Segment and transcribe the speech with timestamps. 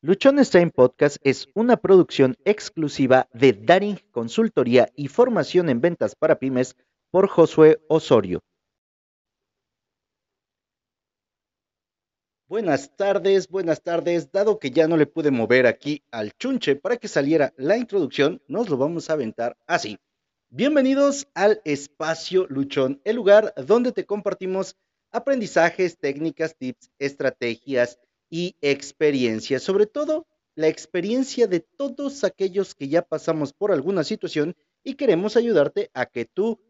[0.00, 6.38] Luchones Time Podcast es una producción exclusiva de Daring Consultoría y Formación en Ventas para
[6.38, 6.76] Pymes
[7.10, 8.38] por Josué Osorio.
[12.46, 14.30] Buenas tardes, buenas tardes.
[14.30, 18.40] Dado que ya no le pude mover aquí al chunche para que saliera la introducción,
[18.46, 19.98] nos lo vamos a aventar así.
[20.48, 24.76] Bienvenidos al Espacio Luchón, el lugar donde te compartimos
[25.10, 27.98] aprendizajes, técnicas, tips, estrategias
[28.30, 34.56] y experiencia, sobre todo la experiencia de todos aquellos que ya pasamos por alguna situación
[34.82, 36.60] y queremos ayudarte a que tú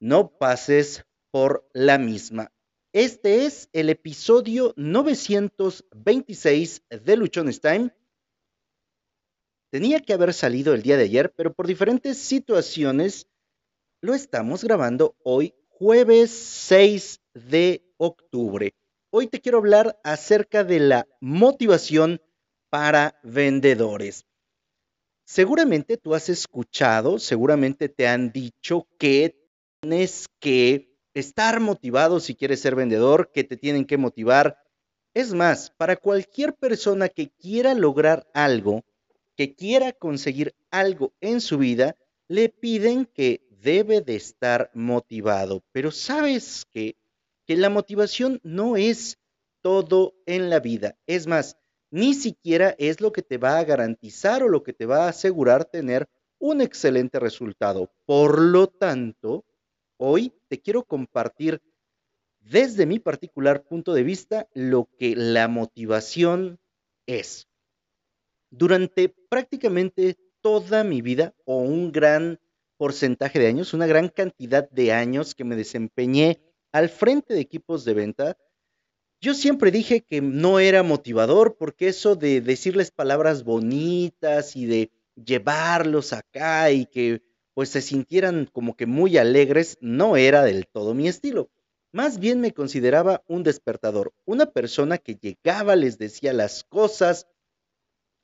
[0.00, 2.52] no pases por la misma.
[2.92, 7.90] Este es el episodio 926 de Luchones Time.
[9.70, 13.28] Tenía que haber salido el día de ayer, pero por diferentes situaciones
[14.00, 18.77] lo estamos grabando hoy, jueves 6 de octubre.
[19.10, 22.20] Hoy te quiero hablar acerca de la motivación
[22.68, 24.26] para vendedores.
[25.24, 29.34] Seguramente tú has escuchado, seguramente te han dicho que
[29.80, 34.58] tienes que estar motivado si quieres ser vendedor, que te tienen que motivar.
[35.14, 38.84] Es más, para cualquier persona que quiera lograr algo,
[39.36, 41.96] que quiera conseguir algo en su vida,
[42.28, 45.62] le piden que debe de estar motivado.
[45.72, 46.96] Pero sabes que
[47.48, 49.18] que la motivación no es
[49.62, 50.98] todo en la vida.
[51.06, 51.56] Es más,
[51.90, 55.08] ni siquiera es lo que te va a garantizar o lo que te va a
[55.08, 57.90] asegurar tener un excelente resultado.
[58.04, 59.46] Por lo tanto,
[59.96, 61.62] hoy te quiero compartir
[62.40, 66.60] desde mi particular punto de vista lo que la motivación
[67.06, 67.48] es.
[68.50, 72.40] Durante prácticamente toda mi vida o un gran
[72.76, 77.84] porcentaje de años, una gran cantidad de años que me desempeñé al frente de equipos
[77.84, 78.36] de venta,
[79.20, 84.92] yo siempre dije que no era motivador porque eso de decirles palabras bonitas y de
[85.16, 87.22] llevarlos acá y que
[87.54, 91.50] pues se sintieran como que muy alegres no era del todo mi estilo.
[91.90, 97.26] Más bien me consideraba un despertador, una persona que llegaba, les decía las cosas,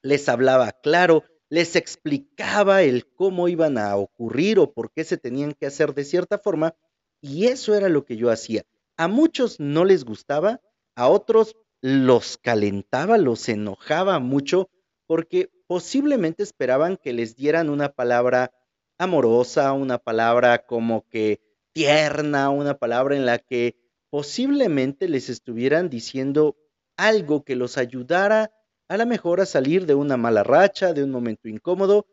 [0.03, 5.53] les hablaba claro, les explicaba el cómo iban a ocurrir o por qué se tenían
[5.54, 6.77] que hacer de cierta forma
[7.25, 8.65] y eso era lo que yo hacía.
[8.99, 10.61] A muchos no les gustaba,
[10.95, 14.69] a otros los calentaba, los enojaba mucho,
[15.07, 18.53] porque posiblemente esperaban que les dieran una palabra
[18.99, 21.41] amorosa, una palabra como que
[21.73, 23.75] tierna, una palabra en la que
[24.11, 26.59] posiblemente les estuvieran diciendo
[26.99, 28.53] algo que los ayudara
[28.87, 32.07] a lo mejor a salir de una mala racha, de un momento incómodo,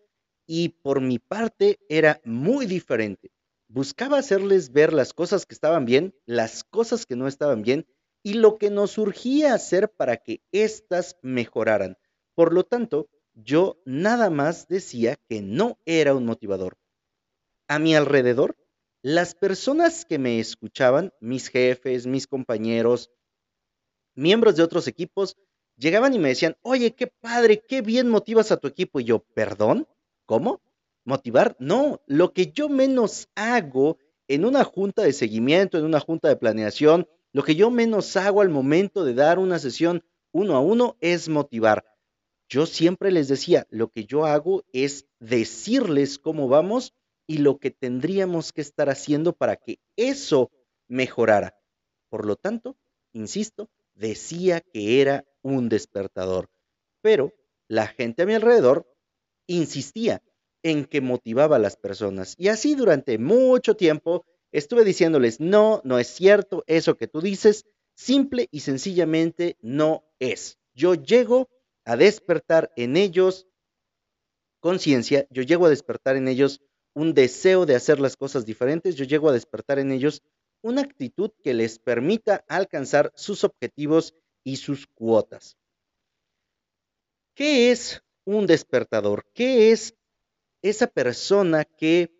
[0.47, 3.29] y por mi parte era muy diferente
[3.71, 7.87] buscaba hacerles ver las cosas que estaban bien, las cosas que no estaban bien
[8.21, 11.97] y lo que nos surgía hacer para que éstas mejoraran.
[12.35, 16.77] Por lo tanto, yo nada más decía que no era un motivador.
[17.67, 18.57] A mi alrededor,
[19.01, 23.09] las personas que me escuchaban, mis jefes, mis compañeros,
[24.15, 25.37] miembros de otros equipos,
[25.77, 28.99] llegaban y me decían, oye, qué padre, qué bien motivas a tu equipo.
[28.99, 29.87] Y yo, perdón,
[30.25, 30.61] ¿cómo?
[31.03, 33.97] Motivar, no, lo que yo menos hago
[34.27, 38.41] en una junta de seguimiento, en una junta de planeación, lo que yo menos hago
[38.41, 41.85] al momento de dar una sesión uno a uno es motivar.
[42.49, 46.93] Yo siempre les decía, lo que yo hago es decirles cómo vamos
[47.27, 50.51] y lo que tendríamos que estar haciendo para que eso
[50.89, 51.55] mejorara.
[52.09, 52.77] Por lo tanto,
[53.13, 56.49] insisto, decía que era un despertador,
[57.01, 57.33] pero
[57.69, 58.85] la gente a mi alrededor
[59.47, 60.21] insistía,
[60.63, 62.35] en que motivaba a las personas.
[62.37, 67.65] Y así durante mucho tiempo estuve diciéndoles, no, no es cierto, eso que tú dices,
[67.95, 70.59] simple y sencillamente no es.
[70.73, 71.49] Yo llego
[71.85, 73.47] a despertar en ellos
[74.59, 76.61] conciencia, yo llego a despertar en ellos
[76.93, 80.21] un deseo de hacer las cosas diferentes, yo llego a despertar en ellos
[80.61, 84.13] una actitud que les permita alcanzar sus objetivos
[84.43, 85.57] y sus cuotas.
[87.33, 89.25] ¿Qué es un despertador?
[89.33, 89.95] ¿Qué es
[90.61, 92.11] esa persona que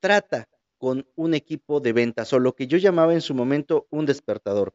[0.00, 0.48] trata
[0.78, 4.74] con un equipo de ventas o lo que yo llamaba en su momento un despertador.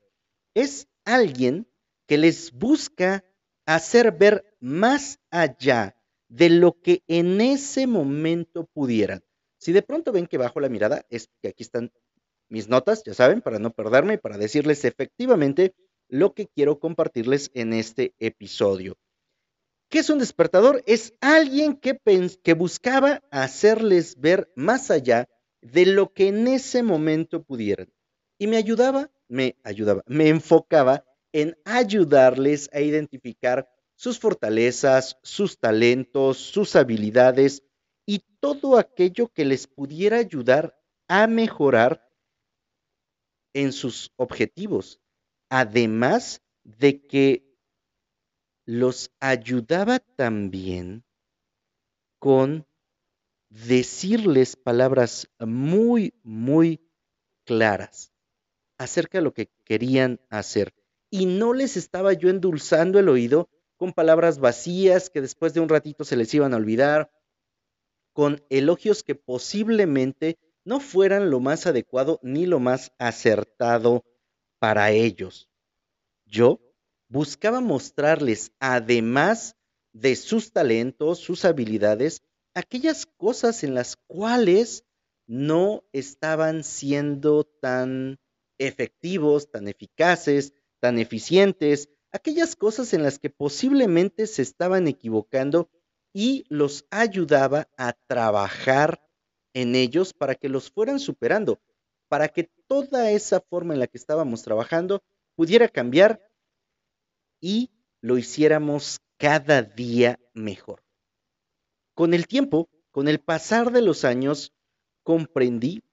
[0.54, 1.68] Es alguien
[2.08, 3.26] que les busca
[3.66, 9.24] hacer ver más allá de lo que en ese momento pudieran.
[9.58, 11.92] Si de pronto ven que bajo la mirada, es que aquí están
[12.50, 15.74] mis notas, ya saben, para no perderme y para decirles efectivamente
[16.08, 18.98] lo que quiero compartirles en este episodio.
[19.96, 20.84] ¿Qué es un despertador?
[20.88, 21.98] Es alguien que,
[22.44, 25.30] que buscaba hacerles ver más allá
[25.62, 27.88] de lo que en ese momento pudieran.
[28.38, 36.40] Y me ayudaba, me ayudaba, me enfocaba en ayudarles a identificar sus fortalezas, sus talentos,
[36.40, 37.64] sus habilidades
[38.06, 40.78] y todo aquello que les pudiera ayudar
[41.08, 42.06] a mejorar
[43.54, 45.00] en sus objetivos,
[45.50, 47.45] además de que
[48.66, 51.04] los ayudaba también
[52.20, 52.66] con
[53.50, 56.82] decirles palabras muy, muy
[57.46, 58.12] claras
[58.78, 60.74] acerca de lo que querían hacer.
[61.10, 65.70] Y no les estaba yo endulzando el oído con palabras vacías que después de un
[65.70, 67.12] ratito se les iban a olvidar,
[68.14, 74.04] con elogios que posiblemente no fueran lo más adecuado ni lo más acertado
[74.58, 75.50] para ellos.
[76.26, 76.60] Yo
[77.08, 79.56] buscaba mostrarles, además
[79.94, 82.22] de sus talentos, sus habilidades,
[82.54, 84.84] aquellas cosas en las cuales
[85.28, 88.20] no estaban siendo tan
[88.58, 95.70] efectivos, tan eficaces, tan eficientes, aquellas cosas en las que posiblemente se estaban equivocando
[96.14, 99.02] y los ayudaba a trabajar
[99.54, 101.60] en ellos para que los fueran superando,
[102.08, 105.04] para que toda esa forma en la que estábamos trabajando
[105.36, 106.22] pudiera cambiar
[107.46, 107.70] y
[108.02, 110.82] lo hiciéramos cada día mejor.
[111.94, 114.52] Con el tiempo, con el pasar de los años,
[115.04, 115.84] comprendí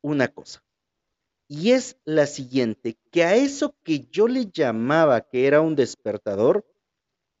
[0.00, 0.64] una cosa.
[1.46, 6.66] Y es la siguiente, que a eso que yo le llamaba que era un despertador,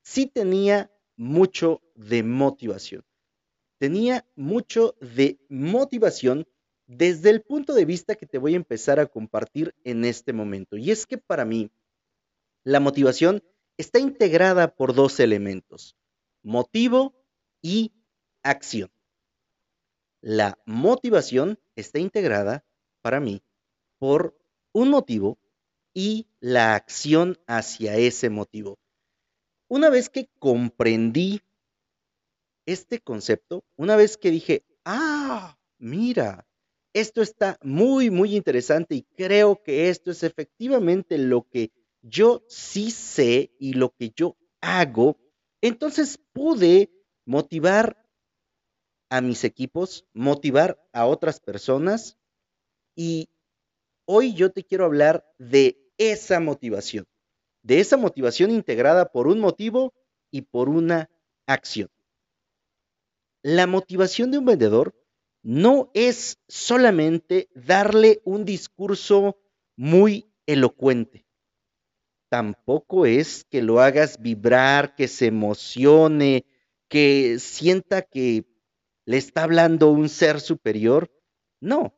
[0.02, 3.04] sí tenía mucho de motivación.
[3.78, 6.46] Tenía mucho de motivación
[6.86, 10.76] desde el punto de vista que te voy a empezar a compartir en este momento.
[10.76, 11.72] Y es que para mí,
[12.64, 13.42] la motivación
[13.76, 15.96] está integrada por dos elementos,
[16.42, 17.14] motivo
[17.60, 17.92] y
[18.42, 18.90] acción.
[20.20, 22.64] La motivación está integrada
[23.00, 23.42] para mí
[23.98, 24.38] por
[24.72, 25.38] un motivo
[25.94, 28.78] y la acción hacia ese motivo.
[29.68, 31.42] Una vez que comprendí
[32.66, 36.46] este concepto, una vez que dije, ah, mira,
[36.92, 42.90] esto está muy, muy interesante y creo que esto es efectivamente lo que yo sí
[42.90, 45.18] sé y lo que yo hago,
[45.60, 46.90] entonces pude
[47.24, 47.96] motivar
[49.08, 52.18] a mis equipos, motivar a otras personas
[52.96, 53.28] y
[54.04, 57.06] hoy yo te quiero hablar de esa motivación,
[57.62, 59.94] de esa motivación integrada por un motivo
[60.30, 61.10] y por una
[61.46, 61.88] acción.
[63.42, 64.94] La motivación de un vendedor
[65.42, 69.36] no es solamente darle un discurso
[69.76, 71.21] muy elocuente.
[72.32, 76.46] Tampoco es que lo hagas vibrar, que se emocione,
[76.88, 78.46] que sienta que
[79.04, 81.12] le está hablando un ser superior.
[81.60, 81.92] No,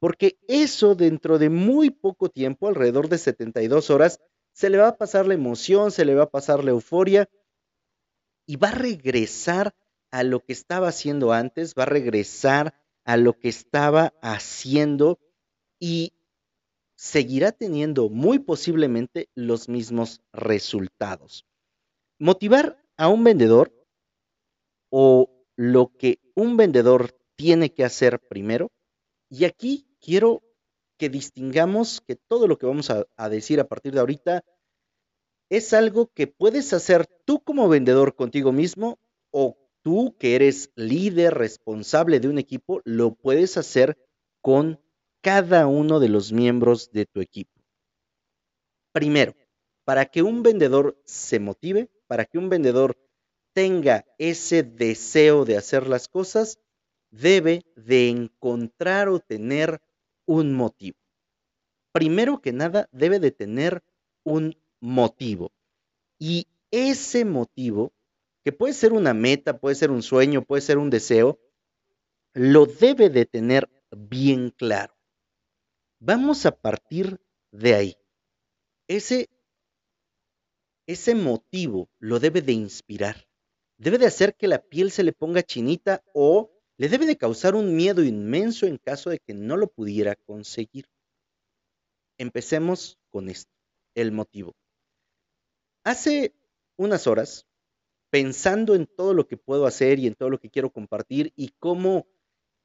[0.00, 4.18] porque eso dentro de muy poco tiempo, alrededor de 72 horas,
[4.50, 7.30] se le va a pasar la emoción, se le va a pasar la euforia
[8.44, 9.76] y va a regresar
[10.10, 12.74] a lo que estaba haciendo antes, va a regresar
[13.04, 15.20] a lo que estaba haciendo
[15.78, 16.14] y
[17.02, 21.44] seguirá teniendo muy posiblemente los mismos resultados.
[22.20, 23.72] Motivar a un vendedor
[24.88, 28.70] o lo que un vendedor tiene que hacer primero.
[29.28, 30.44] Y aquí quiero
[30.96, 34.44] que distingamos que todo lo que vamos a, decir a partir de ahorita
[35.50, 39.00] es algo que puedes hacer tú como vendedor contigo mismo
[39.32, 43.98] o tú que eres líder responsable de un equipo, lo puedes hacer
[44.40, 44.78] con
[45.22, 47.52] cada uno de los miembros de tu equipo.
[48.92, 49.34] Primero,
[49.84, 52.98] para que un vendedor se motive, para que un vendedor
[53.54, 56.58] tenga ese deseo de hacer las cosas,
[57.10, 59.80] debe de encontrar o tener
[60.26, 60.98] un motivo.
[61.92, 63.82] Primero que nada, debe de tener
[64.24, 65.52] un motivo.
[66.18, 67.92] Y ese motivo
[68.44, 71.38] que puede ser una meta, puede ser un sueño, puede ser un deseo,
[72.34, 74.94] lo debe de tener bien claro.
[76.04, 77.20] Vamos a partir
[77.52, 77.96] de ahí.
[78.88, 79.30] Ese,
[80.88, 83.28] ese motivo lo debe de inspirar.
[83.78, 87.54] Debe de hacer que la piel se le ponga chinita o le debe de causar
[87.54, 90.86] un miedo inmenso en caso de que no lo pudiera conseguir.
[92.18, 93.52] Empecemos con esto,
[93.94, 94.56] el motivo.
[95.84, 96.34] Hace
[96.76, 97.46] unas horas
[98.10, 101.50] pensando en todo lo que puedo hacer y en todo lo que quiero compartir y
[101.60, 102.08] cómo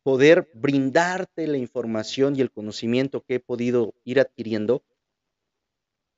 [0.08, 4.86] poder brindarte la información y el conocimiento que he podido ir adquiriendo,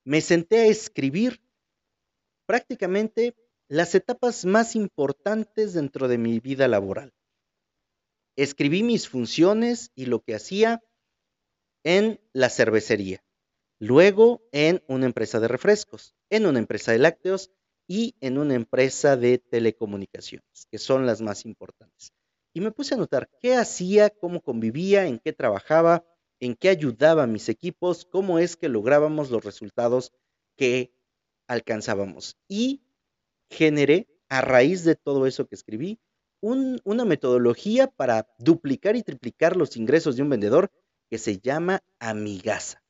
[0.05, 1.41] me senté a escribir
[2.45, 3.35] prácticamente
[3.67, 7.15] las etapas más importantes dentro de mi vida laboral.
[8.35, 10.83] Escribí mis funciones y lo que hacía
[11.83, 13.23] en la cervecería,
[13.79, 17.49] luego en una empresa de refrescos, en una empresa de lácteos
[17.87, 22.13] y en una empresa de telecomunicaciones, que son las más importantes.
[22.59, 26.03] Y me puse a notar qué hacía, cómo convivía, en qué trabajaba,
[26.41, 30.11] en qué ayudaba a mis equipos, cómo es que lográbamos los resultados
[30.57, 30.93] que
[31.47, 32.37] alcanzábamos.
[32.49, 32.81] Y
[33.49, 36.01] generé, a raíz de todo eso que escribí,
[36.41, 40.69] una metodología para duplicar y triplicar los ingresos de un vendedor
[41.09, 42.83] que se llama Amigasa.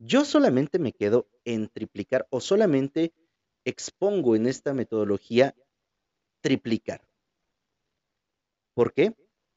[0.00, 3.14] Yo solamente me quedo en triplicar o solamente
[3.64, 5.54] expongo en esta metodología
[6.40, 7.07] triplicar.
[8.78, 9.12] ¿Por qué?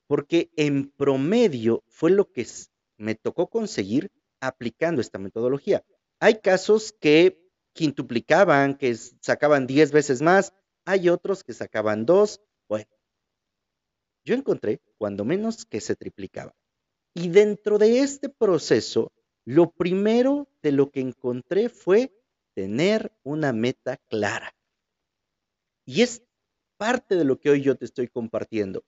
[0.08, 2.48] Porque en promedio fue lo que
[2.98, 5.86] me tocó conseguir aplicando esta metodología.
[6.20, 7.40] Hay casos que
[7.74, 12.42] quintuplicaban, que sacaban 10 veces más, hay otros que sacaban 2.
[12.68, 12.90] Bueno,
[14.26, 16.56] yo encontré cuando menos que se triplicaba.
[17.14, 19.14] Y dentro de este proceso,
[19.46, 22.12] lo primero de lo que encontré fue
[22.56, 24.56] tener una meta clara.
[25.86, 26.24] Y es
[26.78, 28.84] parte de lo que hoy yo te estoy compartiendo.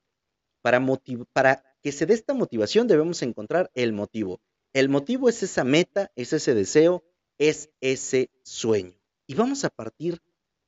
[0.63, 4.41] Para, que se dé esta motivación debemos encontrar el motivo.
[4.71, 7.03] El motivo es esa meta, es ese deseo,
[7.37, 8.97] es ese sueño.
[9.27, 10.21] Y vamos a partir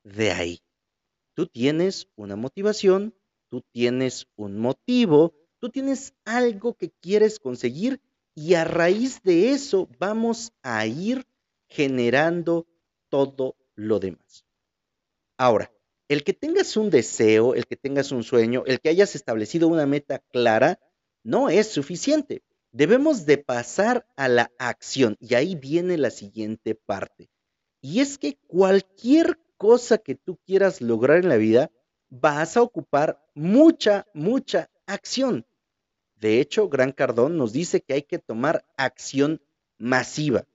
[0.03, 0.59] de ahí.
[1.33, 3.15] Tú tienes una motivación,
[3.49, 8.01] tú tienes un motivo, tú tienes algo que quieres conseguir
[8.35, 11.25] y a raíz de eso vamos a ir
[11.69, 12.67] generando
[13.09, 14.45] todo lo demás.
[15.37, 15.71] Ahora,
[16.07, 19.85] el que tengas un deseo, el que tengas un sueño, el que hayas establecido una
[19.85, 20.79] meta clara,
[21.23, 22.43] no es suficiente.
[22.71, 27.29] Debemos de pasar a la acción y ahí viene la siguiente parte.
[27.81, 31.71] Y es que cualquier cosa que tú quieras lograr en la vida,
[32.09, 35.45] vas a ocupar mucha, mucha acción.
[36.15, 39.41] De hecho, Gran Cardón nos dice que hay que tomar acción
[39.77, 40.45] masiva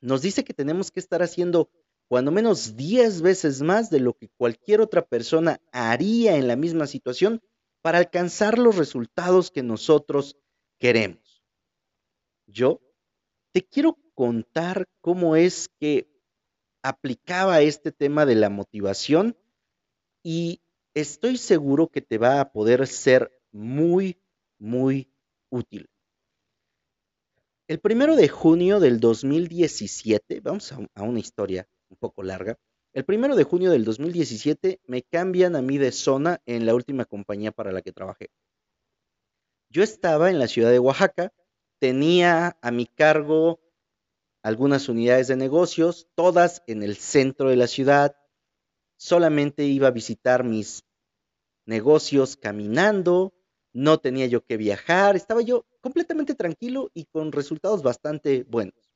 [0.00, 1.70] nos dice que tenemos que estar haciendo
[2.08, 6.86] cuando menos 10 veces más de lo que cualquier otra persona haría en la misma
[6.86, 7.42] situación
[7.82, 10.36] para alcanzar los resultados que nosotros
[10.78, 11.42] queremos.
[12.46, 12.80] Yo
[13.52, 16.08] te quiero contar cómo es que
[16.82, 19.36] aplicaba este tema de la motivación
[20.22, 20.60] y
[20.94, 24.20] estoy seguro que te va a poder ser muy,
[24.58, 25.10] muy
[25.50, 25.88] útil.
[27.68, 32.58] El primero de junio del 2017, vamos a, una historia un poco larga.
[32.92, 37.04] El primero de junio del 2017 me cambian a mí de zona en la última
[37.04, 38.30] compañía para la que trabajé.
[39.68, 41.32] Yo estaba en la ciudad de Oaxaca,
[41.78, 43.60] tenía a mi cargo
[44.42, 48.16] algunas unidades de negocios, todas en el centro de la ciudad.
[48.96, 50.84] Solamente iba a visitar mis
[51.66, 53.34] negocios caminando,
[53.72, 58.90] no tenía yo que viajar, estaba yo completamente tranquilo y con resultados bastante buenos.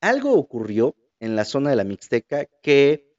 [0.00, 3.14] Algo ocurrió en la zona de la Mixteca que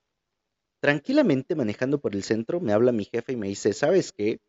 [0.80, 4.40] tranquilamente manejando por el centro me habla mi jefe y me dice, ¿sabes qué?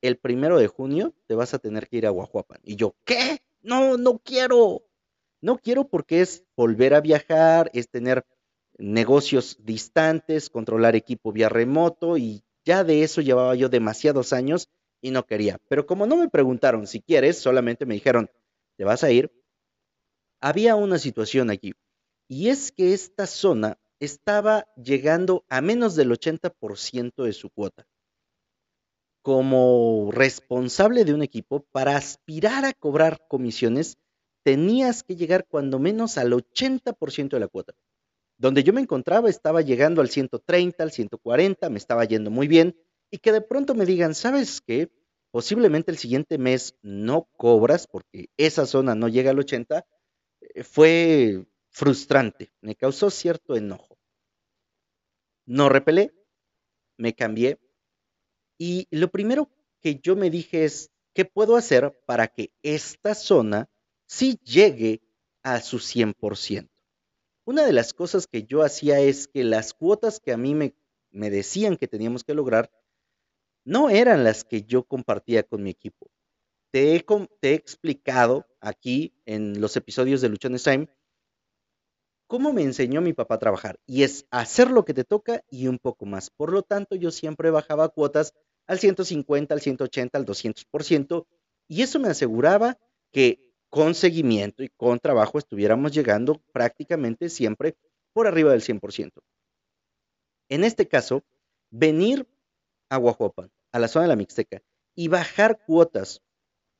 [0.00, 2.60] El primero de junio te vas a tener que ir a Guajuapan.
[2.64, 3.38] Y yo, ¿qué?
[3.60, 4.84] No, no quiero.
[5.40, 8.24] No quiero porque es volver a viajar, es tener
[8.78, 14.68] negocios distantes, controlar equipo vía remoto y ya de eso llevaba yo demasiados años
[15.00, 15.58] y no quería.
[15.68, 18.30] Pero como no me preguntaron si quieres, solamente me dijeron,
[18.76, 19.32] ¿te vas a ir?
[20.40, 21.74] Había una situación aquí.
[22.28, 27.86] Y es que esta zona estaba llegando a menos del 80% de su cuota.
[29.22, 33.98] Como responsable de un equipo, para aspirar a cobrar comisiones,
[34.44, 37.74] tenías que llegar cuando menos al 80% de la cuota.
[38.36, 42.76] Donde yo me encontraba estaba llegando al 130, al 140, me estaba yendo muy bien,
[43.10, 44.90] y que de pronto me digan, ¿sabes qué?
[45.30, 49.84] Posiblemente el siguiente mes no cobras porque esa zona no llega al 80,
[50.40, 51.46] eh, fue
[51.78, 53.96] frustrante, me causó cierto enojo.
[55.46, 56.12] No repelé,
[56.96, 57.60] me cambié
[58.58, 59.48] y lo primero
[59.80, 63.70] que yo me dije es, ¿qué puedo hacer para que esta zona
[64.06, 65.02] sí llegue
[65.44, 66.68] a su 100%?
[67.44, 70.74] Una de las cosas que yo hacía es que las cuotas que a mí me,
[71.12, 72.72] me decían que teníamos que lograr,
[73.64, 76.10] no eran las que yo compartía con mi equipo.
[76.72, 80.88] Te he, explicado aquí en los episodios de Luchones Time
[82.28, 85.66] cómo me enseñó mi papá a trabajar y es hacer lo que te toca y
[85.66, 86.30] un poco más.
[86.30, 88.34] Por lo tanto, yo siempre bajaba cuotas
[88.66, 91.26] al 150, al 180, al 200%
[91.66, 92.78] y eso me aseguraba
[93.10, 97.76] que con seguimiento y con trabajo estuviéramos llegando prácticamente siempre
[98.12, 99.10] por arriba del 100%.
[100.50, 101.24] En este caso,
[101.70, 102.26] venir
[102.90, 104.62] a Guajuapan a la zona de la Mixteca
[104.94, 106.22] y bajar cuotas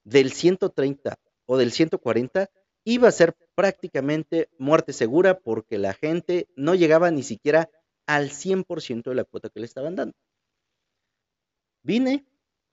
[0.05, 2.51] del 130 o del 140
[2.89, 7.69] iba a ser prácticamente muerte segura porque la gente no llegaba ni siquiera
[8.07, 10.17] al 100% de la cuota que le estaban dando.
[11.83, 12.25] Vine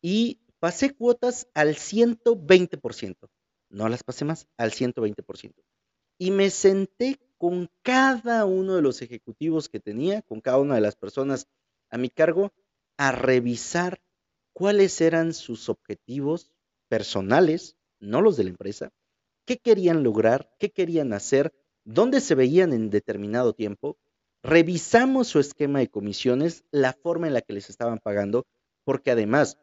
[0.01, 3.29] y pasé cuotas al 120%.
[3.69, 5.53] No las pasé más, al 120%.
[6.17, 10.81] Y me senté con cada uno de los ejecutivos que tenía, con cada una de
[10.81, 11.50] las personas
[11.89, 12.53] a mi cargo,
[12.95, 14.01] a revisar
[14.53, 16.53] cuáles eran sus objetivos
[16.88, 18.93] personales, no los de la empresa,
[19.45, 23.97] qué querían lograr, qué querían hacer, dónde se veían en determinado tiempo.
[24.43, 28.45] Revisamos su esquema de comisiones, la forma en la que les estaban pagando,
[28.83, 29.57] porque además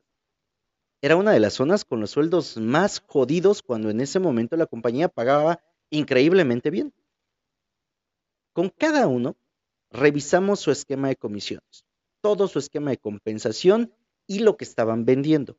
[1.01, 4.67] era una de las zonas con los sueldos más jodidos cuando en ese momento la
[4.67, 5.61] compañía pagaba
[5.91, 6.93] increíblemente bien.
[8.53, 9.37] Con cada uno
[9.91, 11.85] revisamos su esquema de comisiones,
[12.21, 13.93] todo su esquema de compensación
[14.27, 15.57] y lo que estaban vendiendo.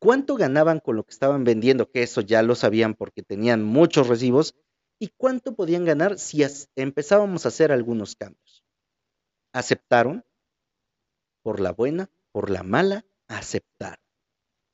[0.00, 1.90] ¿Cuánto ganaban con lo que estaban vendiendo?
[1.90, 4.56] Que eso ya lo sabían porque tenían muchos recibos.
[4.98, 6.42] ¿Y cuánto podían ganar si
[6.74, 8.64] empezábamos a hacer algunos cambios?
[9.52, 10.24] Aceptaron,
[11.42, 14.02] por la buena, por la mala, aceptaron.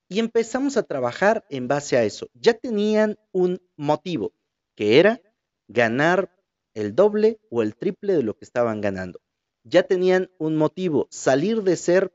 [0.08, 2.28] Y empezamos a trabajar en base a eso.
[2.34, 4.32] Ya tenían un motivo,
[4.76, 5.20] que era
[5.66, 6.30] ganar
[6.74, 9.20] el doble o el triple de lo que estaban ganando.
[9.64, 12.12] Ya tenían un motivo, salir de ser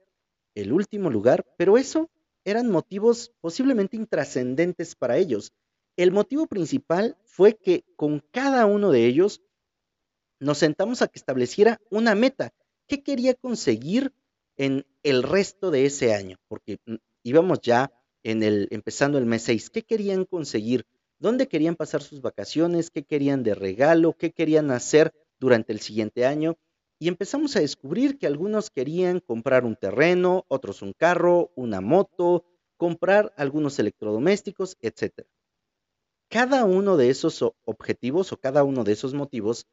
[0.55, 2.09] el último lugar, pero eso
[2.45, 5.53] eran motivos posiblemente intrascendentes para ellos.
[5.97, 9.41] El motivo principal fue que con cada uno de ellos
[10.39, 12.53] nos sentamos a que estableciera una meta.
[12.87, 14.13] ¿Qué quería conseguir
[14.57, 16.37] en el resto de ese año?
[16.47, 17.91] Porque mm, íbamos ya
[18.23, 19.69] en el empezando el mes 6.
[19.69, 20.85] ¿Qué querían conseguir?
[21.19, 22.89] ¿Dónde querían pasar sus vacaciones?
[22.89, 24.13] ¿Qué querían de regalo?
[24.17, 26.57] ¿Qué querían hacer durante el siguiente año?
[27.01, 32.45] Y empezamos a descubrir que algunos querían comprar un terreno, otros un carro, una moto,
[32.77, 35.25] comprar algunos electrodomésticos, etc.
[36.29, 39.65] Cada uno de esos objetivos o cada uno de esos motivos,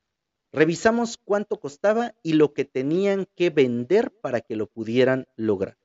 [0.52, 5.76] revisamos cuánto costaba y lo que tenían que vender para que lo pudieran lograr.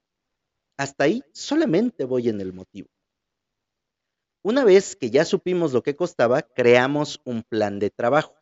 [0.77, 2.87] Hasta ahí solamente voy en el motivo.
[4.43, 8.33] Una vez que ya supimos lo que costaba, creamos un plan de trabajo.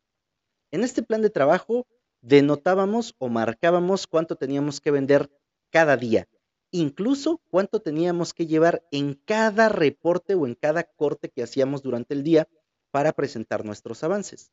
[0.70, 1.88] En este plan de trabajo
[2.22, 5.30] denotábamos o marcábamos cuánto teníamos que vender
[5.72, 6.28] cada día,
[6.72, 12.14] incluso cuánto teníamos que llevar en cada reporte o en cada corte que hacíamos durante
[12.14, 12.48] el día
[12.92, 14.52] para presentar nuestros avances.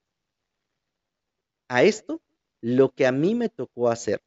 [1.69, 2.23] A esto,
[2.61, 4.23] lo que a mí me tocó hacer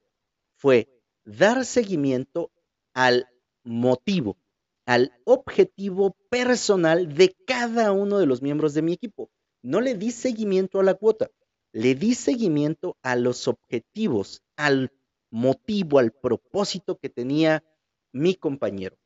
[0.55, 0.87] fue
[1.25, 2.51] dar seguimiento
[2.93, 3.27] al
[3.63, 4.37] motivo,
[4.85, 9.31] al objetivo personal de cada uno de los miembros de mi equipo.
[9.63, 11.29] No le di seguimiento a la cuota,
[11.71, 14.91] le di seguimiento a los objetivos, al
[15.29, 17.63] motivo, al propósito que tenía
[18.11, 18.97] mi compañero.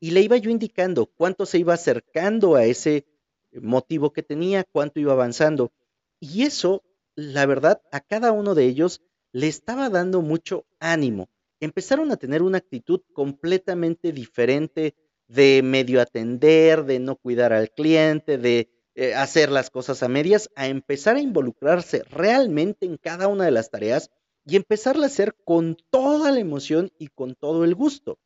[0.00, 3.06] Y le iba yo indicando cuánto se iba acercando a ese
[3.52, 5.72] motivo que tenía, cuánto iba avanzando.
[6.20, 6.84] Y eso,
[7.14, 9.00] la verdad, a cada uno de ellos
[9.32, 11.28] le estaba dando mucho ánimo.
[11.60, 14.94] Empezaron a tener una actitud completamente diferente
[15.26, 20.50] de medio atender, de no cuidar al cliente, de eh, hacer las cosas a medias,
[20.56, 24.10] a empezar a involucrarse realmente en cada una de las tareas
[24.44, 28.18] y empezarla a hacer con toda la emoción y con todo el gusto.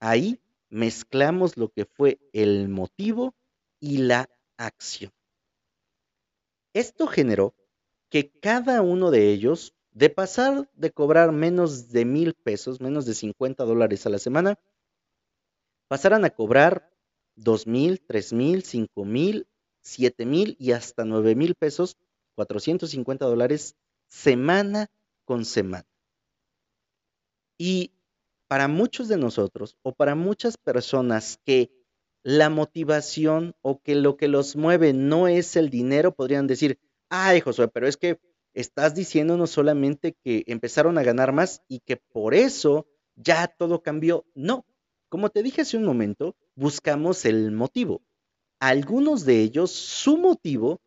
[0.00, 3.34] Ahí mezclamos lo que fue el motivo
[3.78, 5.12] y la acción.
[6.72, 7.54] Esto generó
[8.08, 13.12] que cada uno de ellos, de pasar de cobrar menos de mil pesos, menos de
[13.12, 14.58] 50 dólares a la semana,
[15.88, 16.90] pasaran a cobrar
[17.34, 19.46] dos mil, tres mil, cinco mil
[19.86, 21.96] 7 mil y hasta 9 mil pesos,
[22.34, 23.76] 450 dólares
[24.08, 24.90] semana
[25.24, 25.86] con semana.
[27.56, 27.92] Y
[28.48, 31.70] para muchos de nosotros o para muchas personas que
[32.24, 37.40] la motivación o que lo que los mueve no es el dinero, podrían decir, ay
[37.40, 38.18] Josué, pero es que
[38.54, 44.26] estás diciéndonos solamente que empezaron a ganar más y que por eso ya todo cambió.
[44.34, 44.66] No,
[45.08, 48.02] como te dije hace un momento, buscamos el motivo
[48.60, 50.80] algunos de ellos, su motivo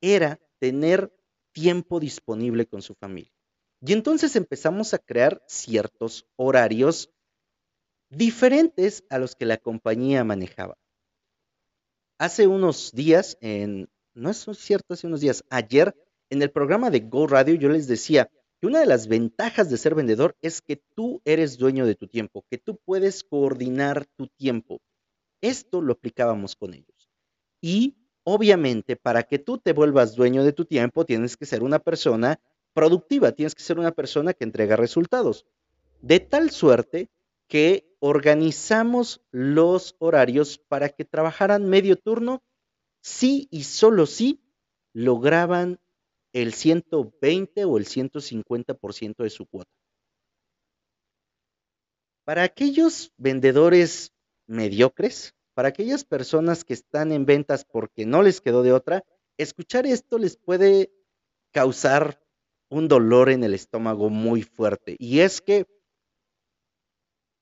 [0.00, 1.12] era tener
[1.52, 3.32] tiempo disponible con su familia.
[3.80, 7.10] Y entonces empezamos a crear ciertos horarios
[8.08, 10.78] diferentes a los que la compañía manejaba.
[12.18, 15.94] Hace unos días, en, no es cierto, hace unos días, ayer,
[16.30, 19.76] en el programa de Go Radio, yo les decía que una de las ventajas de
[19.76, 24.28] ser vendedor es que tú eres dueño de tu tiempo, que tú puedes coordinar tu
[24.28, 24.80] tiempo.
[25.42, 26.93] Esto lo aplicábamos con ellos.
[27.66, 31.78] Y obviamente para que tú te vuelvas dueño de tu tiempo, tienes que ser una
[31.78, 32.38] persona
[32.74, 35.46] productiva, tienes que ser una persona que entrega resultados.
[36.02, 37.08] De tal suerte
[37.48, 42.42] que organizamos los horarios para que trabajaran medio turno,
[43.00, 44.42] sí y solo si
[44.92, 45.80] lograban
[46.34, 49.72] el 120 o el 150% de su cuota.
[52.24, 54.12] Para aquellos vendedores
[54.46, 59.04] mediocres, para aquellas personas que están en ventas porque no les quedó de otra,
[59.38, 60.92] escuchar esto les puede
[61.52, 62.20] causar
[62.68, 64.96] un dolor en el estómago muy fuerte.
[64.98, 65.66] Y es que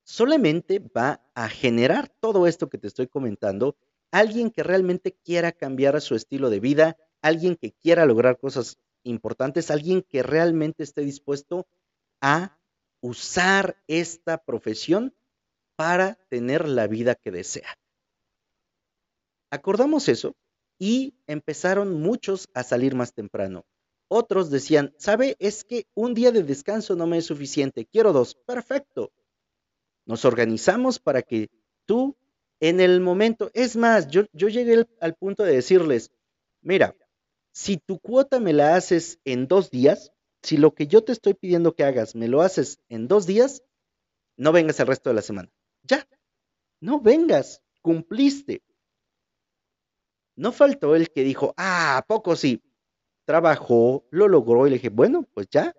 [0.05, 3.77] solamente va a generar todo esto que te estoy comentando
[4.11, 9.70] alguien que realmente quiera cambiar su estilo de vida, alguien que quiera lograr cosas importantes,
[9.70, 11.66] alguien que realmente esté dispuesto
[12.20, 12.59] a
[13.01, 15.14] usar esta profesión
[15.77, 17.79] para tener la vida que desea.
[19.53, 20.35] Acordamos eso
[20.79, 23.67] y empezaron muchos a salir más temprano.
[24.09, 25.37] Otros decían, ¿sabe?
[25.41, 28.35] Es que un día de descanso no me es suficiente, quiero dos.
[28.35, 29.12] Perfecto.
[30.07, 31.51] Nos organizamos para que
[31.85, 32.17] tú
[32.61, 36.12] en el momento, es más, yo, yo llegué al punto de decirles,
[36.62, 36.97] mira,
[37.53, 40.12] si tu cuota me la haces en dos días,
[40.43, 43.62] si lo que yo te estoy pidiendo que hagas me lo haces en dos días,
[44.38, 45.51] no vengas el resto de la semana.
[45.83, 46.09] Ya,
[46.81, 48.62] no vengas, cumpliste.
[50.42, 52.64] No faltó el que dijo, ah, poco sí.
[53.24, 55.72] Trabajó, lo logró y le dije, bueno, pues ya,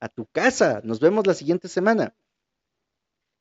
[0.00, 2.12] a tu casa, nos vemos la siguiente semana.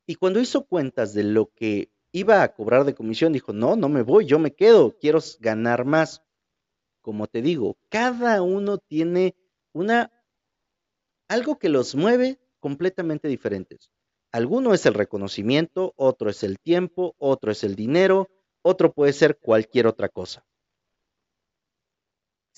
[0.05, 3.89] Y cuando hizo cuentas de lo que iba a cobrar de comisión, dijo, no, no
[3.89, 6.21] me voy, yo me quedo, quiero ganar más.
[7.01, 9.35] Como te digo, cada uno tiene
[9.73, 10.11] una
[11.27, 13.89] algo que los mueve completamente diferentes.
[14.31, 18.29] Alguno es el reconocimiento, otro es el tiempo, otro es el dinero,
[18.61, 20.45] otro puede ser cualquier otra cosa.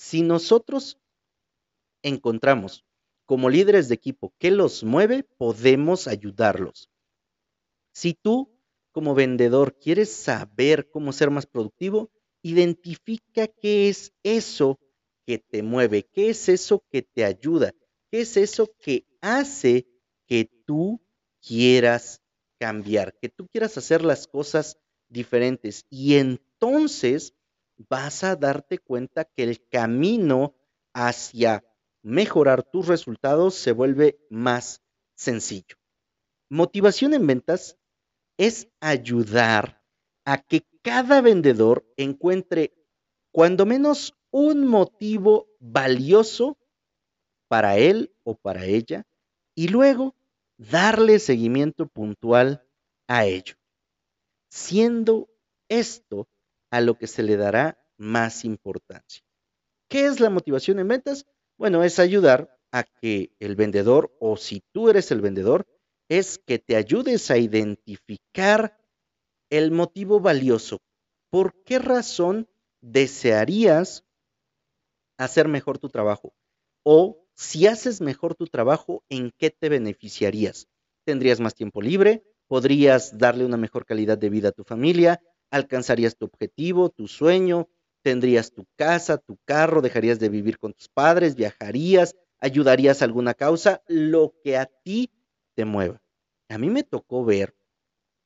[0.04, 1.00] Si nosotros
[2.02, 2.84] encontramos
[3.24, 6.90] como líderes de equipo que los mueve, podemos ayudarlos.
[7.94, 8.54] Si tú
[8.92, 12.10] como vendedor quieres saber cómo ser más productivo,
[12.42, 14.78] identifica qué es eso
[15.24, 17.72] que te mueve, qué es eso que te ayuda,
[18.10, 19.86] qué es eso que hace
[20.26, 21.00] que tú
[21.40, 22.20] quieras
[22.60, 24.76] cambiar, que tú quieras hacer las cosas
[25.08, 25.86] diferentes.
[25.88, 27.32] Y entonces
[27.76, 30.54] vas a darte cuenta que el camino
[30.92, 31.64] hacia
[32.02, 34.82] mejorar tus resultados se vuelve más
[35.14, 35.76] sencillo.
[36.48, 37.78] Motivación en ventas
[38.36, 39.82] es ayudar
[40.24, 42.74] a que cada vendedor encuentre
[43.32, 46.58] cuando menos un motivo valioso
[47.48, 49.06] para él o para ella
[49.54, 50.14] y luego
[50.56, 52.66] darle seguimiento puntual
[53.06, 53.54] a ello,
[54.50, 55.28] siendo
[55.68, 56.28] esto
[56.74, 59.22] a lo que se le dará más importancia.
[59.88, 61.24] ¿Qué es la motivación en ventas?
[61.56, 65.68] Bueno, es ayudar a que el vendedor o si tú eres el vendedor,
[66.08, 68.76] es que te ayudes a identificar
[69.50, 70.80] el motivo valioso.
[71.30, 72.48] ¿Por qué razón
[72.80, 74.04] desearías
[75.16, 76.34] hacer mejor tu trabajo?
[76.82, 80.66] O si haces mejor tu trabajo, ¿en qué te beneficiarías?
[81.04, 82.24] ¿Tendrías más tiempo libre?
[82.48, 85.20] ¿Podrías darle una mejor calidad de vida a tu familia?
[85.54, 87.68] ¿Alcanzarías tu objetivo, tu sueño?
[88.02, 89.82] ¿Tendrías tu casa, tu carro?
[89.82, 91.36] ¿Dejarías de vivir con tus padres?
[91.36, 92.16] ¿Viajarías?
[92.40, 93.80] ¿Ayudarías a alguna causa?
[93.86, 95.12] Lo que a ti
[95.54, 96.02] te mueva.
[96.48, 97.54] A mí me tocó ver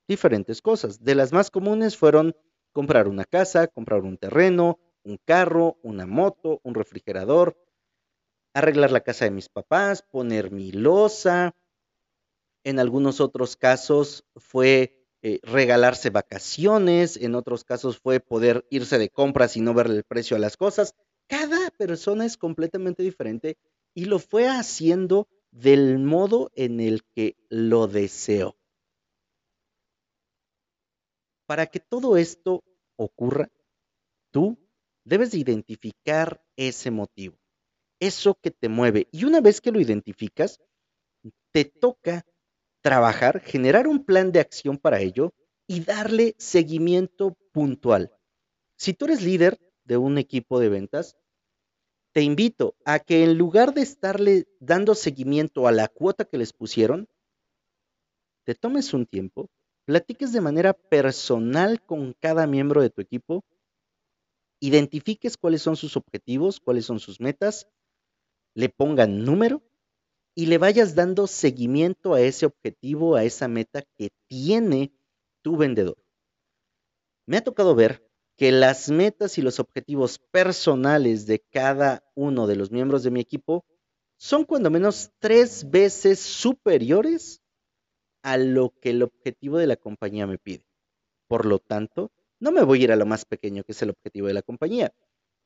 [0.08, 1.04] diferentes cosas.
[1.04, 2.34] De las más comunes fueron
[2.72, 7.58] comprar una casa, comprar un terreno, un carro, una moto, un refrigerador,
[8.54, 11.54] arreglar la casa de mis papás, poner mi losa.
[12.64, 19.10] En algunos otros casos fue eh, regalarse vacaciones, en otros casos fue poder irse de
[19.10, 20.94] compras y no verle el precio a las cosas.
[21.26, 23.58] Cada persona es completamente diferente
[23.94, 28.56] y lo fue haciendo del modo en el que lo deseo.
[31.46, 32.62] Para que todo esto
[32.96, 33.50] ocurra,
[34.30, 34.58] tú
[35.04, 37.38] debes identificar ese motivo,
[37.98, 39.08] eso que te mueve.
[39.10, 40.60] Y una vez que lo identificas,
[41.50, 42.24] te toca
[42.80, 45.34] trabajar, generar un plan de acción para ello
[45.66, 48.12] y darle seguimiento puntual.
[48.76, 51.16] Si tú eres líder de un equipo de ventas,
[52.12, 56.52] te invito a que en lugar de estarle dando seguimiento a la cuota que les
[56.52, 57.08] pusieron,
[58.44, 59.50] te tomes un tiempo,
[59.84, 63.44] platiques de manera personal con cada miembro de tu equipo,
[64.60, 67.68] identifiques cuáles son sus objetivos, cuáles son sus metas,
[68.54, 69.62] le pongan número
[70.38, 74.92] y le vayas dando seguimiento a ese objetivo, a esa meta que tiene
[75.42, 75.96] tu vendedor.
[77.26, 82.54] Me ha tocado ver que las metas y los objetivos personales de cada uno de
[82.54, 83.64] los miembros de mi equipo
[84.16, 87.42] son cuando menos tres veces superiores
[88.22, 90.68] a lo que el objetivo de la compañía me pide.
[91.26, 93.90] Por lo tanto, no me voy a ir a lo más pequeño que es el
[93.90, 94.94] objetivo de la compañía.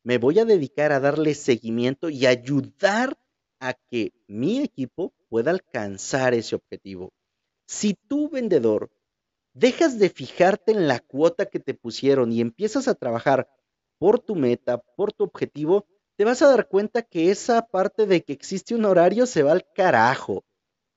[0.05, 3.17] me voy a dedicar a darle seguimiento y ayudar
[3.63, 7.13] a que mi equipo pueda alcanzar ese objetivo.
[7.65, 8.91] Si tú, vendedor,
[9.55, 13.49] dejas de fijarte en la cuota que te pusieron y empiezas a trabajar
[13.99, 18.25] por tu meta, por tu objetivo, te vas a dar cuenta que esa parte de
[18.25, 20.45] que existe un horario se va al carajo.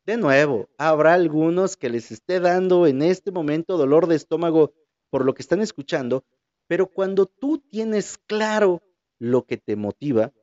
[0.08, 4.74] De nuevo, habrá algunos que les esté dando en este momento dolor de estómago
[5.12, 6.26] por lo que están escuchando,
[6.66, 8.82] pero cuando tú tienes claro
[9.20, 10.34] lo que te motiva,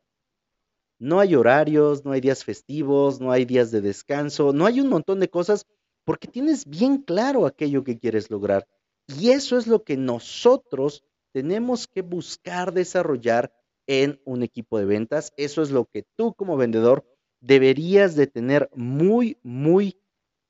[1.03, 4.89] no hay horarios, no hay días festivos, no hay días de descanso, no hay un
[4.89, 5.67] montón de cosas
[6.05, 8.69] porque tienes bien claro aquello que quieres lograr.
[9.09, 13.53] Y eso es lo que nosotros tenemos que buscar desarrollar
[13.89, 15.33] en un equipo de ventas.
[15.37, 17.05] Eso es lo que tú como vendedor
[17.41, 19.99] deberías de tener muy, muy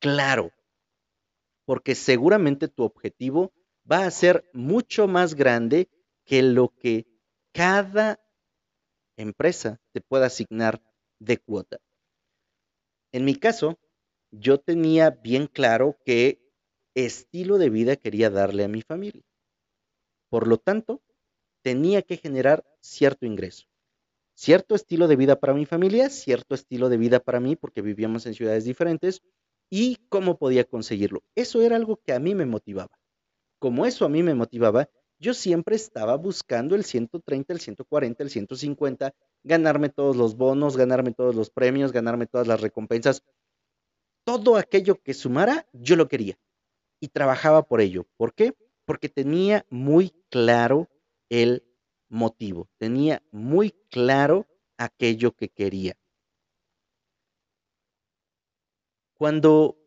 [0.01, 0.51] claro.
[1.65, 3.55] Porque seguramente tu objetivo
[3.91, 5.89] va a ser mucho más grande
[6.27, 7.07] que lo que
[7.53, 8.22] cada
[9.17, 10.83] empresa te pueda asignar
[11.19, 11.79] de cuota.
[13.13, 13.79] En mi caso,
[14.31, 16.43] yo tenía bien claro qué
[16.95, 19.23] estilo de vida quería darle a mi familia.
[20.31, 21.03] Por lo tanto,
[21.63, 23.67] tenía que generar cierto ingreso,
[24.35, 28.27] cierto estilo de vida para mi familia, cierto estilo de vida para mí, porque vivíamos
[28.27, 29.23] en ciudades diferentes,
[29.71, 31.23] y cómo podía conseguirlo.
[31.35, 32.99] Eso era algo que a mí me motivaba.
[33.59, 34.91] Como eso a mí me motivaba,
[35.23, 41.13] yo siempre estaba buscando el 130, el 140, el 150, ganarme todos los bonos, ganarme
[41.13, 43.23] todos los premios, ganarme todas las recompensas.
[44.25, 46.37] Todo aquello que sumara, yo lo quería
[46.99, 48.09] y trabajaba por ello.
[48.17, 48.57] ¿Por qué?
[48.85, 50.91] Porque tenía muy claro
[51.29, 51.65] el
[52.09, 55.97] motivo, tenía muy claro aquello que quería.
[59.15, 59.79] Cuando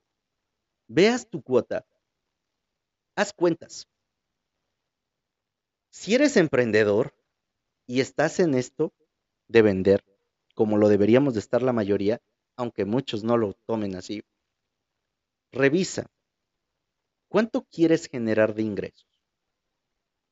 [0.87, 1.85] veas tu cuota,
[3.17, 3.89] haz cuentas.
[5.97, 7.15] Si eres emprendedor
[7.87, 8.93] y estás en esto
[9.47, 10.03] de vender,
[10.53, 12.21] como lo deberíamos de estar la mayoría,
[12.57, 14.21] aunque muchos no lo tomen así,
[15.53, 16.11] revisa
[17.29, 19.07] cuánto quieres generar de ingresos.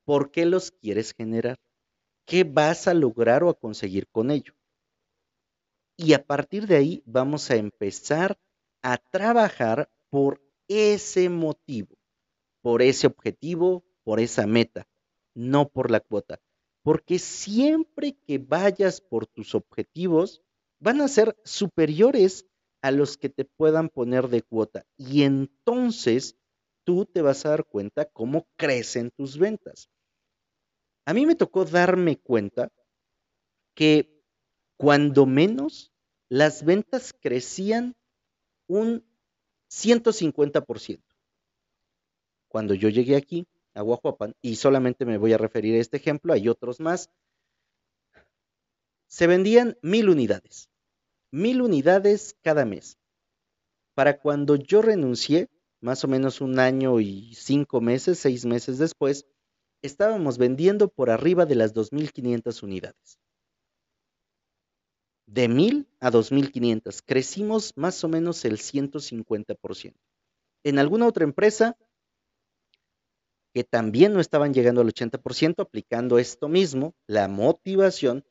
[0.04, 1.62] ¿Por qué los quieres generar?
[2.26, 4.54] ¿Qué vas a lograr o a conseguir con ello?
[5.96, 8.38] Y a partir de ahí vamos a empezar
[8.82, 11.96] a trabajar por ese motivo,
[12.62, 14.88] por ese objetivo, por esa meta,
[15.34, 16.40] no por la cuota.
[16.82, 20.42] Porque siempre que vayas por tus objetivos,
[20.80, 22.46] van a ser superiores
[22.82, 24.86] a los que te puedan poner de cuota.
[24.98, 26.36] Y entonces
[26.84, 29.90] tú te vas a dar cuenta cómo crecen tus ventas.
[31.06, 32.70] A mí me tocó darme cuenta
[33.74, 34.22] que
[34.78, 35.94] cuando menos
[36.30, 37.96] las ventas crecían
[38.68, 39.06] un
[39.70, 41.02] 150%.
[42.48, 46.34] Cuando yo llegué aquí, a Guajuapan, y solamente me voy a referir a este ejemplo,
[46.34, 47.10] hay otros más,
[49.08, 50.70] se vendían mil unidades,
[51.32, 52.98] mil unidades cada mes.
[53.94, 55.50] Para cuando yo renuncié,
[55.82, 59.28] más o menos un año y cinco meses, seis meses después,
[59.84, 63.20] estábamos vendiendo por arriba de las 2.500 unidades.
[65.28, 69.94] De 1.000 a 2.500, crecimos más o menos el 150%.
[70.64, 71.78] En alguna otra empresa
[73.54, 78.26] que también no estaban llegando al 80%, aplicando esto mismo, la motivación,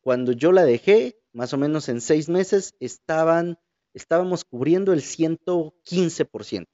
[0.00, 3.58] cuando yo la dejé, más o menos en seis meses, estaban,
[3.94, 6.66] estábamos cubriendo el 115%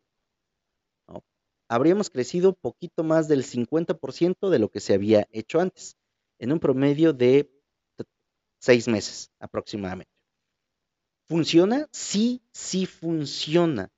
[1.69, 5.97] habríamos crecido poquito más del 50% de lo que se había hecho antes,
[6.39, 7.51] en un promedio de
[8.59, 10.13] seis meses aproximadamente.
[11.29, 11.87] ¿Funciona?
[11.93, 13.91] Sí, sí funciona.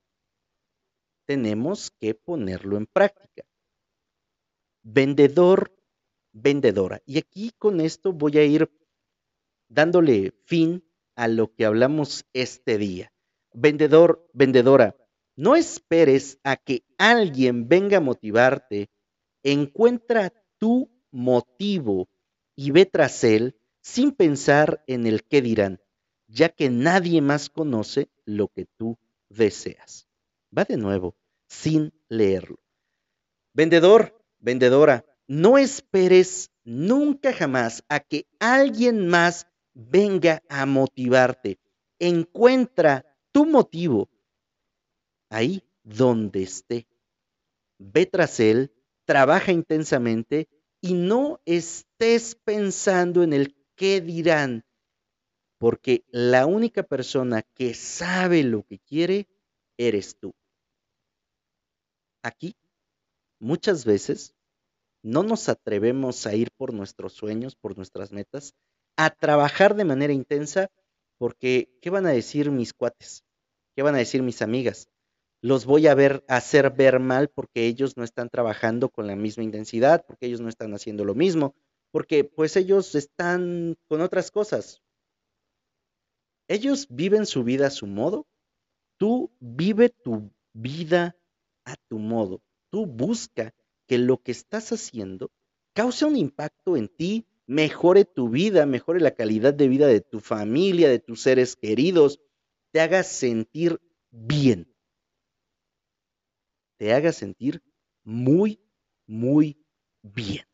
[1.27, 3.45] Tenemos que ponerlo en práctica.
[4.83, 5.73] Vendedor,
[6.33, 7.03] vendedora.
[7.07, 8.71] Y aquí con esto voy a ir
[9.69, 13.13] dándole fin a lo que hablamos este día.
[13.53, 14.97] Vendedor, vendedora,
[15.37, 18.91] no esperes a que alguien venga a motivarte.
[19.43, 22.09] Encuentra tu motivo
[22.55, 25.81] y ve tras él sin pensar en el qué dirán,
[26.27, 30.07] ya que nadie más conoce lo que tú deseas.
[30.57, 31.17] Va de nuevo,
[31.49, 32.59] sin leerlo.
[33.55, 41.59] Vendedor, vendedora, no esperes nunca jamás a que alguien más venga a motivarte.
[41.99, 44.09] Encuentra tu motivo
[45.31, 46.87] ahí donde esté.
[47.79, 48.73] Ve tras él,
[49.05, 50.49] trabaja intensamente
[50.81, 54.65] y no estés pensando en el qué dirán,
[55.59, 59.29] porque la única persona que sabe lo que quiere
[59.79, 60.35] eres tú.
[62.23, 62.55] Aquí,
[63.41, 64.35] muchas veces,
[65.03, 68.55] no nos atrevemos a ir por nuestros sueños, por nuestras metas,
[68.97, 70.71] a trabajar de manera intensa,
[71.19, 73.25] porque ¿qué van a decir mis cuates?
[73.75, 74.89] ¿Qué van a decir mis amigas?
[75.43, 79.43] Los voy a ver hacer ver mal porque ellos no están trabajando con la misma
[79.43, 81.55] intensidad, porque ellos no están haciendo lo mismo,
[81.91, 84.83] porque pues ellos están con otras cosas.
[86.47, 88.27] Ellos viven su vida a su modo,
[88.99, 91.17] tú vive tu vida
[91.65, 92.43] a tu modo.
[92.71, 93.55] Tú busca
[93.87, 95.31] que lo que estás haciendo
[95.75, 100.21] cause un impacto en ti, mejore tu vida, mejore la calidad de vida de tu
[100.21, 102.21] familia, de tus seres queridos,
[102.73, 103.81] te haga sentir
[104.11, 104.73] bien.
[106.79, 107.63] Te haga sentir
[108.05, 108.61] muy,
[109.07, 109.65] muy
[110.03, 110.45] bien.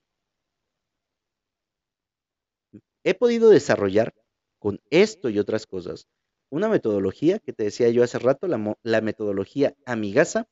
[3.05, 4.14] He podido desarrollar
[4.59, 6.09] con esto y otras cosas
[6.50, 10.48] una metodología que te decía yo hace rato, la, la metodología Amigasa,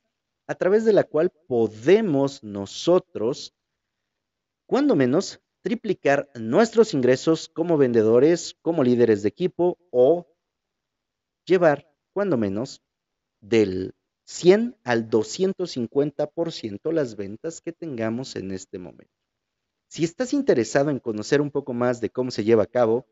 [0.47, 3.53] a través de la cual podemos nosotros,
[4.67, 10.27] cuando menos, triplicar nuestros ingresos como vendedores, como líderes de equipo o
[11.45, 12.83] llevar, cuando menos,
[13.41, 19.13] del 100 al 250% las ventas que tengamos en este momento.
[19.87, 23.07] Si estás interesado en conocer un poco más de cómo se lleva a cabo,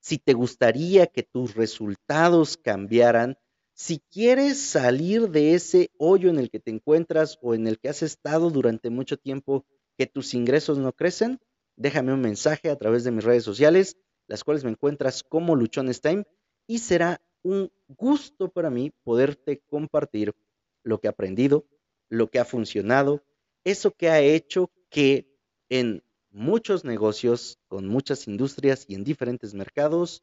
[0.00, 3.38] si te gustaría que tus resultados cambiaran,
[3.80, 7.88] si quieres salir de ese hoyo en el que te encuentras o en el que
[7.88, 9.64] has estado durante mucho tiempo,
[9.96, 11.40] que tus ingresos no crecen,
[11.76, 16.02] déjame un mensaje a través de mis redes sociales, las cuales me encuentras como Luchones
[16.02, 16.24] Time,
[16.66, 20.34] y será un gusto para mí poderte compartir
[20.82, 21.64] lo que he aprendido,
[22.10, 23.24] lo que ha funcionado,
[23.64, 25.26] eso que ha hecho que
[25.70, 30.22] en muchos negocios, con muchas industrias y en diferentes mercados,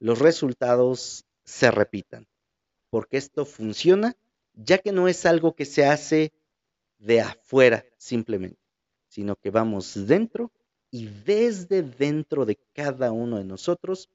[0.00, 2.26] los resultados se repitan
[2.90, 4.16] porque esto funciona,
[4.54, 6.32] ya que no es algo que se hace
[6.98, 8.58] de afuera simplemente,
[9.08, 10.52] sino que vamos dentro
[10.90, 14.08] y desde dentro de cada uno de nosotros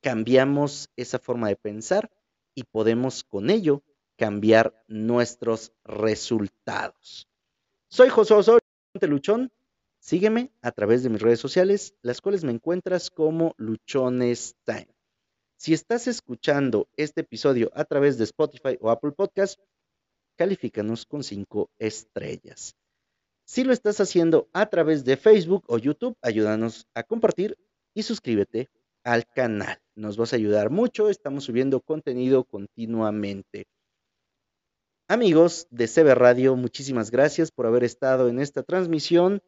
[0.00, 2.10] cambiamos esa forma de pensar
[2.54, 3.82] y podemos con ello
[4.16, 7.28] cambiar nuestros resultados.
[7.88, 8.60] Soy José Osorio
[9.02, 9.52] Luchón.
[10.00, 14.97] Sígueme a través de mis redes sociales, las cuales me encuentras como Luchones Time.
[15.58, 19.58] Si estás escuchando este episodio a través de Spotify o Apple Podcast,
[20.36, 22.76] califícanos con cinco estrellas.
[23.44, 27.58] Si lo estás haciendo a través de Facebook o YouTube, ayúdanos a compartir
[27.92, 28.70] y suscríbete
[29.02, 29.80] al canal.
[29.96, 33.66] Nos vas a ayudar mucho, estamos subiendo contenido continuamente.
[35.08, 39.42] Amigos de CB Radio, muchísimas gracias por haber estado en esta transmisión.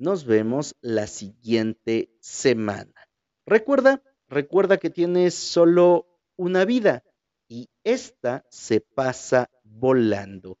[0.00, 3.08] Nos vemos la siguiente semana.
[3.46, 4.02] Recuerda
[4.32, 7.04] Recuerda que tienes solo una vida
[7.48, 10.58] y esta se pasa volando.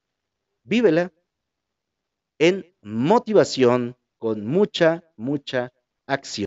[0.62, 1.10] Vívela
[2.38, 5.72] en motivación con mucha, mucha
[6.06, 6.32] acción.